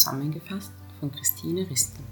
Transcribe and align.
Zusammengefasst 0.00 0.72
von 0.98 1.12
Christine 1.12 1.68
Ristel. 1.68 2.02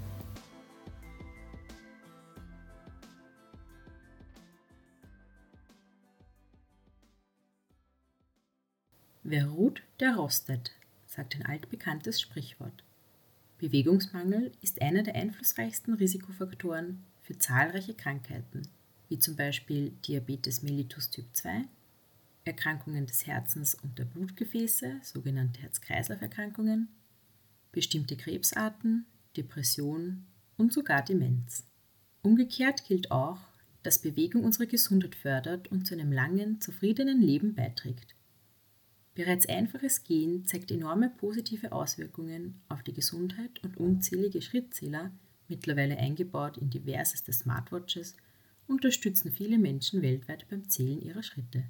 Wer 9.23 9.47
ruht, 9.47 9.81
der 9.99 10.17
rostet, 10.17 10.71
sagt 11.07 11.35
ein 11.35 11.47
altbekanntes 11.47 12.21
Sprichwort. 12.21 12.83
Bewegungsmangel 13.57 14.51
ist 14.61 14.83
einer 14.83 15.01
der 15.01 15.15
einflussreichsten 15.15 15.95
Risikofaktoren 15.95 17.03
für 17.23 17.39
zahlreiche 17.39 17.95
Krankheiten, 17.95 18.67
wie 19.07 19.17
zum 19.17 19.35
Beispiel 19.35 19.93
Diabetes 20.07 20.61
mellitus 20.61 21.09
Typ 21.09 21.25
2, 21.33 21.63
Erkrankungen 22.45 23.07
des 23.07 23.25
Herzens 23.25 23.73
und 23.73 23.97
der 23.97 24.05
Blutgefäße, 24.05 24.99
sogenannte 25.01 25.63
Herz-Kreislauf-Erkrankungen, 25.63 26.89
bestimmte 27.71 28.17
Krebsarten, 28.17 29.05
Depression 29.37 30.25
und 30.57 30.73
sogar 30.73 31.03
Demenz. 31.03 31.65
Umgekehrt 32.21 32.85
gilt 32.85 33.11
auch, 33.11 33.39
dass 33.83 34.01
Bewegung 34.01 34.43
unsere 34.43 34.67
Gesundheit 34.67 35.15
fördert 35.15 35.69
und 35.69 35.87
zu 35.87 35.93
einem 35.93 36.11
langen, 36.11 36.59
zufriedenen 36.59 37.21
Leben 37.21 37.55
beiträgt. 37.55 38.15
Bereits 39.15 39.47
einfaches 39.47 40.03
Gehen 40.03 40.45
zeigt 40.45 40.71
enorme 40.71 41.09
positive 41.09 41.71
Auswirkungen 41.71 42.61
auf 42.69 42.83
die 42.83 42.93
Gesundheit 42.93 43.61
und 43.63 43.77
unzählige 43.77 44.41
Schrittzähler, 44.41 45.11
mittlerweile 45.47 45.97
eingebaut 45.97 46.57
in 46.57 46.69
diverseste 46.69 47.33
Smartwatches, 47.33 48.15
unterstützen 48.67 49.31
viele 49.31 49.57
Menschen 49.57 50.01
weltweit 50.01 50.47
beim 50.49 50.69
Zählen 50.69 51.01
ihrer 51.01 51.23
Schritte. 51.23 51.63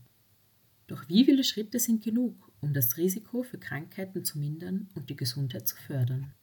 Doch 0.90 1.08
wie 1.08 1.23
viele 1.23 1.44
Schritte 1.44 1.78
sind 1.78 2.04
genug, 2.04 2.52
um 2.62 2.73
das 2.73 2.98
Risiko 2.98 3.44
für 3.44 3.59
Krankheiten 3.59 4.26
zu 4.26 4.40
mindern 4.40 4.90
und 4.96 5.12
die 5.12 5.16
Gesundheit 5.16 5.68
zu 5.68 5.76
fördern? 5.76 6.34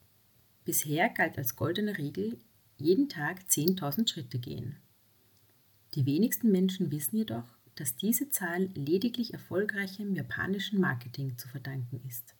Bisher 0.63 1.09
galt 1.09 1.37
als 1.37 1.57
goldene 1.57 1.97
Regel, 1.97 2.39
jeden 2.77 3.09
Tag 3.09 3.41
10.000 3.49 4.09
Schritte 4.09 4.39
gehen. 4.39 4.77
Die 5.95 6.05
wenigsten 6.05 6.49
Menschen 6.49 6.91
wissen 6.91 7.17
jedoch, 7.17 7.57
dass 7.75 7.97
diese 7.97 8.29
Zahl 8.29 8.69
lediglich 8.73 9.33
erfolgreichem 9.33 10.15
japanischen 10.15 10.79
Marketing 10.79 11.37
zu 11.37 11.49
verdanken 11.49 11.99
ist. 12.07 12.33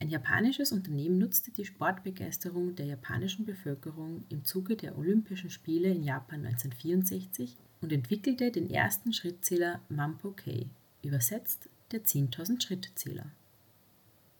Ein 0.00 0.10
japanisches 0.10 0.70
Unternehmen 0.70 1.16
nutzte 1.16 1.50
die 1.50 1.64
Sportbegeisterung 1.64 2.76
der 2.76 2.84
japanischen 2.84 3.46
Bevölkerung 3.46 4.24
im 4.28 4.44
Zuge 4.44 4.76
der 4.76 4.98
Olympischen 4.98 5.48
Spiele 5.48 5.88
in 5.88 6.02
Japan 6.02 6.44
1964 6.44 7.56
und 7.80 7.90
entwickelte 7.90 8.50
den 8.50 8.68
ersten 8.68 9.14
Schrittzähler 9.14 9.80
Mampo 9.88 10.32
K 10.32 10.68
übersetzt 11.02 11.68
der 11.92 12.04
10.000 12.04 12.62
Schritte-Zähler. 12.62 13.26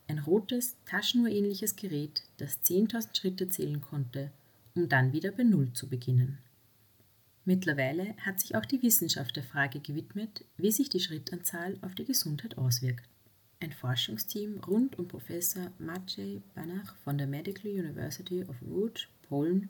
Ein 0.07 0.19
rotes, 0.19 0.75
taschenuhrähnliches 0.85 1.75
Gerät, 1.75 2.23
das 2.37 2.61
10.000 2.63 3.17
Schritte 3.17 3.49
zählen 3.49 3.81
konnte, 3.81 4.31
um 4.75 4.89
dann 4.89 5.13
wieder 5.13 5.31
bei 5.31 5.43
Null 5.43 5.71
zu 5.73 5.87
beginnen. 5.87 6.37
Mittlerweile 7.45 8.15
hat 8.17 8.39
sich 8.39 8.55
auch 8.55 8.65
die 8.65 8.81
Wissenschaft 8.83 9.35
der 9.35 9.43
Frage 9.43 9.79
gewidmet, 9.79 10.45
wie 10.57 10.71
sich 10.71 10.89
die 10.89 10.99
Schrittanzahl 10.99 11.77
auf 11.81 11.95
die 11.95 12.05
Gesundheit 12.05 12.57
auswirkt. 12.57 13.05
Ein 13.59 13.71
Forschungsteam 13.71 14.59
rund 14.59 14.97
um 14.99 15.07
Professor 15.07 15.71
Maciej 15.79 16.41
Banach 16.55 16.95
von 17.03 17.17
der 17.17 17.27
Medical 17.27 17.71
University 17.71 18.43
of 18.43 18.55
Łódź, 18.61 19.07
Polen, 19.23 19.69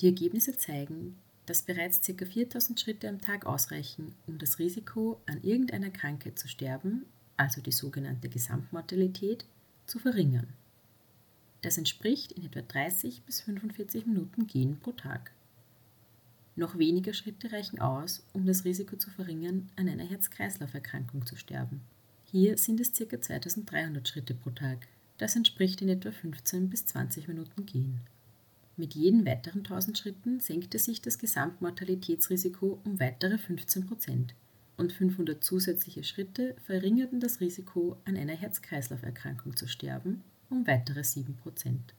Die 0.00 0.06
Ergebnisse 0.06 0.56
zeigen, 0.56 1.16
dass 1.46 1.62
bereits 1.62 2.00
ca. 2.00 2.24
4000 2.24 2.80
Schritte 2.80 3.08
am 3.08 3.20
Tag 3.20 3.46
ausreichen, 3.46 4.14
um 4.26 4.38
das 4.38 4.58
Risiko, 4.58 5.20
an 5.26 5.42
irgendeiner 5.42 5.90
Krankheit 5.90 6.38
zu 6.38 6.48
sterben, 6.48 7.06
also 7.36 7.60
die 7.60 7.72
sogenannte 7.72 8.28
Gesamtmortalität, 8.28 9.44
zu 9.86 9.98
verringern. 9.98 10.48
Das 11.62 11.78
entspricht 11.78 12.32
in 12.32 12.44
etwa 12.44 12.60
30 12.60 13.22
bis 13.22 13.40
45 13.40 14.06
Minuten 14.06 14.46
Gehen 14.46 14.78
pro 14.80 14.92
Tag. 14.92 15.32
Noch 16.54 16.76
weniger 16.76 17.14
Schritte 17.14 17.50
reichen 17.50 17.80
aus, 17.80 18.24
um 18.32 18.44
das 18.44 18.64
Risiko 18.64 18.96
zu 18.96 19.10
verringern, 19.10 19.70
an 19.76 19.88
einer 19.88 20.04
Herz-Kreislauf-Erkrankung 20.04 21.24
zu 21.24 21.36
sterben. 21.36 21.80
Hier 22.24 22.58
sind 22.58 22.80
es 22.80 22.92
ca. 22.92 23.20
2300 23.20 24.06
Schritte 24.06 24.34
pro 24.34 24.50
Tag. 24.50 24.88
Das 25.18 25.36
entspricht 25.36 25.80
in 25.82 25.88
etwa 25.88 26.10
15 26.10 26.68
bis 26.68 26.84
20 26.86 27.28
Minuten 27.28 27.64
Gehen. 27.64 28.00
Mit 28.76 28.94
jeden 28.94 29.26
weiteren 29.26 29.60
1000 29.60 29.98
Schritten 29.98 30.40
senkte 30.40 30.78
sich 30.78 31.02
das 31.02 31.18
Gesamtmortalitätsrisiko 31.18 32.80
um 32.84 32.98
weitere 32.98 33.36
15 33.36 33.86
Prozent 33.86 34.34
und 34.76 34.92
500 34.92 35.42
zusätzliche 35.44 36.04
Schritte 36.04 36.56
verringerten 36.64 37.20
das 37.20 37.40
Risiko, 37.40 37.96
an 38.04 38.16
einer 38.16 38.34
Herz-Kreislauf-Erkrankung 38.34 39.56
zu 39.56 39.68
sterben, 39.68 40.22
um 40.48 40.66
weitere 40.66 41.04
7 41.04 41.36
Prozent. 41.36 41.94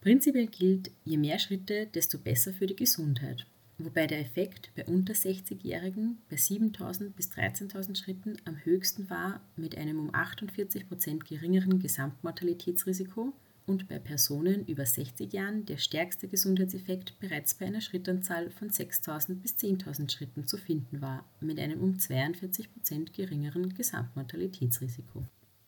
Prinzipiell 0.00 0.46
gilt, 0.46 0.90
je 1.04 1.18
mehr 1.18 1.38
Schritte, 1.38 1.86
desto 1.86 2.18
besser 2.18 2.52
für 2.52 2.66
die 2.66 2.76
Gesundheit, 2.76 3.46
wobei 3.76 4.06
der 4.06 4.20
Effekt 4.20 4.70
bei 4.74 4.86
unter 4.86 5.12
60-Jährigen 5.12 6.18
bei 6.30 6.36
7.000 6.36 7.10
bis 7.10 7.30
13.000 7.30 7.96
Schritten 7.96 8.36
am 8.44 8.56
höchsten 8.64 9.10
war 9.10 9.40
mit 9.56 9.76
einem 9.76 10.00
um 10.00 10.14
48 10.14 10.88
Prozent 10.88 11.26
geringeren 11.26 11.78
Gesamtmortalitätsrisiko 11.78 13.34
und 13.68 13.86
bei 13.86 13.98
Personen 13.98 14.66
über 14.66 14.86
60 14.86 15.32
Jahren 15.32 15.66
der 15.66 15.76
stärkste 15.76 16.26
Gesundheitseffekt 16.26 17.18
bereits 17.20 17.54
bei 17.54 17.66
einer 17.66 17.80
Schrittanzahl 17.80 18.50
von 18.50 18.70
6.000 18.70 19.34
bis 19.34 19.56
10.000 19.56 20.10
Schritten 20.10 20.46
zu 20.46 20.56
finden 20.56 21.02
war, 21.02 21.24
mit 21.40 21.60
einem 21.60 21.80
um 21.80 21.98
42 21.98 22.72
Prozent 22.72 23.12
geringeren 23.12 23.74
Gesamtmortalitätsrisiko. 23.74 25.24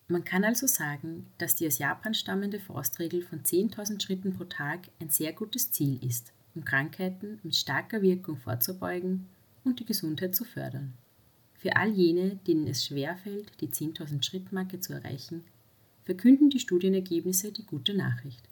Man 0.08 0.24
kann 0.24 0.42
also 0.42 0.66
sagen, 0.66 1.26
dass 1.38 1.54
die 1.54 1.66
aus 1.66 1.78
Japan 1.78 2.14
stammende 2.14 2.58
Faustregel 2.58 3.22
von 3.22 3.42
10.000 3.42 4.02
Schritten 4.02 4.34
pro 4.34 4.44
Tag 4.44 4.88
ein 4.98 5.10
sehr 5.10 5.32
gutes 5.32 5.70
Ziel 5.70 6.02
ist, 6.04 6.32
um 6.54 6.64
Krankheiten 6.64 7.38
mit 7.44 7.54
starker 7.54 8.02
Wirkung 8.02 8.36
vorzubeugen 8.36 9.26
und 9.62 9.78
die 9.78 9.84
Gesundheit 9.84 10.34
zu 10.34 10.44
fördern. 10.44 10.94
Für 11.54 11.76
all 11.76 11.90
jene, 11.90 12.36
denen 12.46 12.66
es 12.66 12.86
schwerfällt, 12.86 13.52
die 13.60 13.68
10.000 13.68 14.24
Schrittmarke 14.24 14.80
zu 14.80 14.94
erreichen, 14.94 15.44
verkünden 16.04 16.50
die 16.50 16.60
Studienergebnisse 16.60 17.52
die 17.52 17.64
gute 17.64 17.94
Nachricht. 17.94 18.48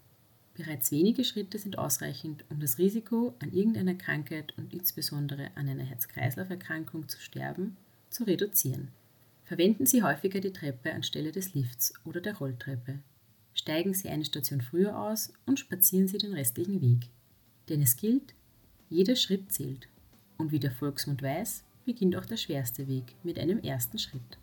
Bereits 0.54 0.90
wenige 0.90 1.22
Schritte 1.22 1.58
sind 1.58 1.78
ausreichend, 1.78 2.44
um 2.50 2.58
das 2.58 2.78
Risiko, 2.78 3.34
an 3.38 3.52
irgendeiner 3.52 3.94
Krankheit 3.94 4.54
und 4.58 4.74
insbesondere 4.74 5.50
an 5.54 5.68
einer 5.68 5.84
Herz-Kreislauf-Erkrankung 5.84 7.08
zu 7.08 7.20
sterben, 7.20 7.76
zu 8.10 8.24
reduzieren. 8.24 8.88
Verwenden 9.44 9.86
Sie 9.86 10.02
häufiger 10.02 10.40
die 10.40 10.52
Treppe 10.52 10.92
anstelle 10.92 11.32
des 11.32 11.54
Lifts 11.54 11.94
oder 12.04 12.20
der 12.20 12.36
Rolltreppe. 12.36 12.98
Steigen 13.54 13.94
Sie 13.94 14.08
eine 14.08 14.24
Station 14.24 14.60
früher 14.60 14.98
aus 14.98 15.32
und 15.46 15.60
spazieren 15.60 16.08
Sie 16.08 16.18
den 16.18 16.34
restlichen 16.34 16.80
Weg. 16.80 17.08
Denn 17.68 17.80
es 17.80 17.96
gilt, 17.96 18.34
jeder 18.90 19.16
Schritt 19.16 19.52
zählt. 19.52 19.88
Und 20.38 20.52
wie 20.52 20.60
der 20.60 20.72
Volksmund 20.72 21.22
weiß, 21.22 21.64
beginnt 21.84 22.16
auch 22.16 22.26
der 22.26 22.36
schwerste 22.36 22.88
Weg 22.88 23.14
mit 23.22 23.38
einem 23.38 23.60
ersten 23.60 23.98
Schritt. 23.98 24.38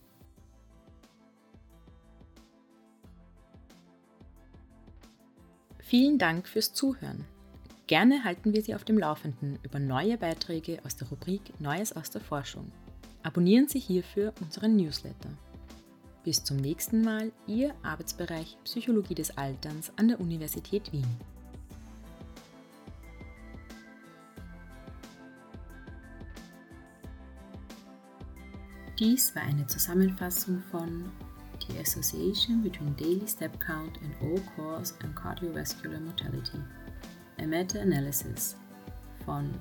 Vielen 5.88 6.18
Dank 6.18 6.48
fürs 6.48 6.74
Zuhören. 6.74 7.26
Gerne 7.86 8.24
halten 8.24 8.54
wir 8.54 8.64
Sie 8.64 8.74
auf 8.74 8.84
dem 8.84 8.98
Laufenden 8.98 9.60
über 9.62 9.78
neue 9.78 10.18
Beiträge 10.18 10.80
aus 10.84 10.96
der 10.96 11.08
Rubrik 11.10 11.42
Neues 11.60 11.96
aus 11.96 12.10
der 12.10 12.22
Forschung. 12.22 12.72
Abonnieren 13.22 13.68
Sie 13.68 13.78
hierfür 13.78 14.34
unseren 14.42 14.78
Newsletter. 14.78 15.30
Bis 16.24 16.44
zum 16.44 16.58
nächsten 16.58 17.04
Mal, 17.04 17.32
Ihr 17.46 17.76
Arbeitsbereich 17.84 18.58
Psychologie 18.64 19.14
des 19.14 19.38
Alterns 19.38 19.92
an 19.96 20.08
der 20.08 20.20
Universität 20.20 20.92
Wien. 20.92 21.06
Dies 28.98 29.36
war 29.36 29.44
eine 29.44 29.68
Zusammenfassung 29.68 30.64
von 30.72 31.12
The 31.68 31.80
Association 31.80 32.62
between 32.62 32.94
Daily 32.94 33.26
Step 33.28 33.60
Count 33.60 33.98
and 34.02 34.14
All-Cause 34.22 34.94
and 35.02 35.16
Cardiovascular 35.16 36.02
Mortality. 36.02 36.60
A 37.40 37.46
Meta-Analysis 37.46 38.56
von 39.26 39.54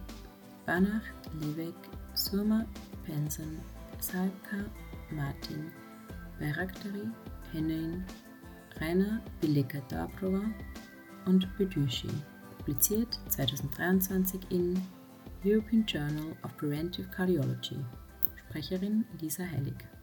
Banach, 0.67 1.03
Levek, 1.41 1.75
Surma, 2.15 2.67
Penson, 3.07 3.61
Salka, 4.01 4.65
Martin, 5.11 5.73
Bayraktari, 6.41 7.11
Hennin, 7.53 8.05
Rainer, 8.81 9.21
Bileka 9.41 9.81
Dabrova 9.89 10.45
und 11.27 11.47
Bedüschi. 11.57 12.09
Publiziert 12.59 13.19
2023 13.31 14.41
in 14.51 14.83
European 15.43 15.85
Journal 15.87 16.37
of 16.43 16.57
Preventive 16.57 17.09
Cardiology. 17.11 17.85
Sprecherin 18.49 19.05
Lisa 19.21 19.45
Heilig. 19.45 19.94